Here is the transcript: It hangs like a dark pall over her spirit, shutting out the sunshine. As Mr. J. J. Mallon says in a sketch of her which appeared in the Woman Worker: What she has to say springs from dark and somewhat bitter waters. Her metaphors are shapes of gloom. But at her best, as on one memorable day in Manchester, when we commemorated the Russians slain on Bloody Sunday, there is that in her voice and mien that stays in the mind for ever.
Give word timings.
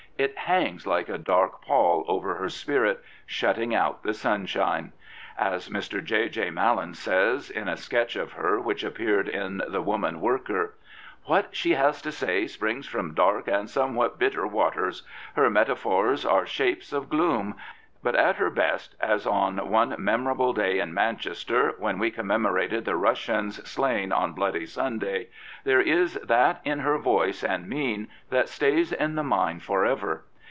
It 0.17 0.37
hangs 0.37 0.85
like 0.85 1.09
a 1.09 1.17
dark 1.17 1.65
pall 1.65 2.05
over 2.07 2.35
her 2.35 2.47
spirit, 2.47 3.03
shutting 3.25 3.73
out 3.73 4.03
the 4.03 4.13
sunshine. 4.13 4.93
As 5.35 5.67
Mr. 5.69 6.03
J. 6.03 6.29
J. 6.29 6.51
Mallon 6.51 6.93
says 6.93 7.49
in 7.49 7.67
a 7.67 7.75
sketch 7.75 8.15
of 8.15 8.33
her 8.33 8.59
which 8.59 8.83
appeared 8.83 9.27
in 9.27 9.63
the 9.67 9.81
Woman 9.81 10.21
Worker: 10.21 10.75
What 11.25 11.55
she 11.55 11.71
has 11.71 12.03
to 12.03 12.11
say 12.11 12.45
springs 12.45 12.85
from 12.85 13.15
dark 13.15 13.47
and 13.47 13.67
somewhat 13.67 14.19
bitter 14.19 14.45
waters. 14.45 15.01
Her 15.35 15.49
metaphors 15.49 16.23
are 16.23 16.45
shapes 16.45 16.93
of 16.93 17.09
gloom. 17.09 17.55
But 18.03 18.15
at 18.15 18.37
her 18.37 18.49
best, 18.49 18.95
as 18.99 19.27
on 19.27 19.59
one 19.69 19.93
memorable 19.99 20.53
day 20.53 20.79
in 20.79 20.91
Manchester, 20.91 21.75
when 21.77 21.99
we 21.99 22.09
commemorated 22.09 22.83
the 22.83 22.95
Russians 22.95 23.63
slain 23.69 24.11
on 24.11 24.31
Bloody 24.33 24.65
Sunday, 24.65 25.27
there 25.65 25.81
is 25.81 26.15
that 26.15 26.61
in 26.65 26.79
her 26.79 26.97
voice 26.97 27.43
and 27.43 27.69
mien 27.69 28.07
that 28.31 28.49
stays 28.49 28.91
in 28.91 29.13
the 29.13 29.23
mind 29.23 29.61
for 29.61 29.85
ever. 29.85 30.23